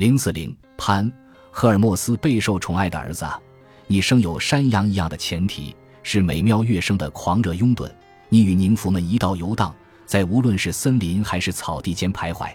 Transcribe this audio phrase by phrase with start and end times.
[0.00, 1.12] 零四零潘
[1.50, 3.38] 赫尔墨斯备受宠爱的儿子啊，
[3.86, 7.86] 你生有山羊一样的前提，是美妙乐声的狂热拥趸。
[8.30, 9.74] 你与宁芙们一道游荡，
[10.06, 12.48] 在无论是森林还是草地间徘徊。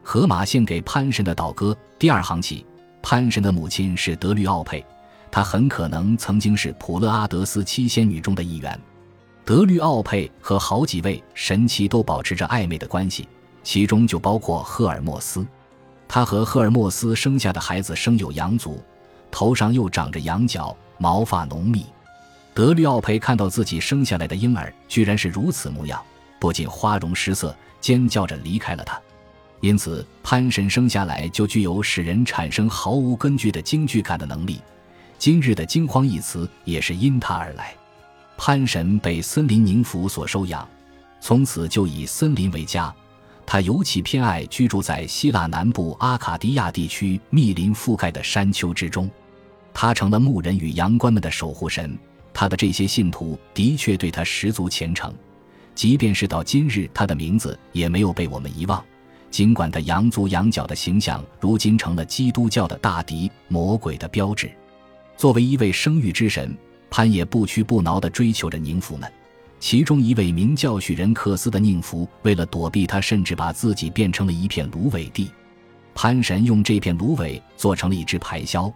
[0.00, 2.64] 荷马献给潘神的祷歌第二行起，
[3.02, 4.86] 潘神的母亲是德律奥佩，
[5.28, 8.80] 她很可能曾经是普勒阿德斯七仙女中的一员。
[9.44, 13.28] 德律奥佩和好几位神祇都保持着暧昧的关系，
[13.64, 15.44] 其中就包括赫尔墨斯。
[16.08, 18.82] 他和赫尔墨斯生下的孩子生有羊足，
[19.30, 21.84] 头上又长着羊角，毛发浓密。
[22.54, 26.02] 德律奥培看到自己生下来的婴儿居然是如此模样，
[26.40, 28.98] 不禁花容失色，尖叫着离开了他。
[29.60, 34.60] 因此，潘神生下来就具有使人产生毫无根据的惊惧感的能力。
[35.18, 37.74] 今日的惊慌一词也是因他而来。
[38.38, 40.66] 潘神被森林宁府所收养，
[41.20, 42.94] 从此就以森林为家。
[43.46, 49.08] 他尤其偏爱居住在希腊南部阿卡迪亚地区密林覆盖的山丘之中，
[49.72, 51.96] 他成了牧人与羊倌们的守护神。
[52.34, 55.14] 他的这些信徒的确对他十足虔诚，
[55.74, 58.84] 即便是到今日，他的名字也没有被我们遗忘。
[59.30, 64.50] 尽管他羊足羊角的形象如今成了基督教的大敌魔鬼的标志，
[65.16, 66.56] 作为一位生育之神，
[66.90, 69.10] 潘也不屈不挠地追求着宁芙们。
[69.66, 75.28] 其中一位名叫许人克斯的宁芙，为了躲避他，甚至把自己变成了一片芦苇地。
[75.92, 78.72] 潘神用这片芦苇做成了一只排箫，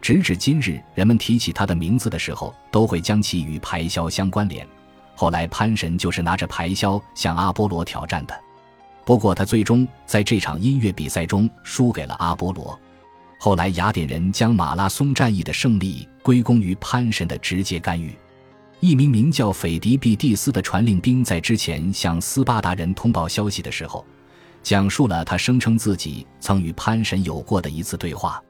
[0.00, 4.66] 直至今日，人们提起他的名字的时候，都会将其与排箫相关联。
[5.14, 8.34] 后来，潘神就是拿着排箫向阿波罗挑战的，
[9.04, 12.80] 不过他最终在这场音乐比赛中输给了阿波罗。
[13.38, 18.16] 后来，雅典人将马拉松战役的胜利归功于潘神的直接干预。
[18.80, 24.04] 一名名叫斐迪庇蒂斯的传令兵在之前向斯巴达人通报消息的时候，
[24.62, 28.42] 讲述了他声称自己曾与潘神有过的一次对话。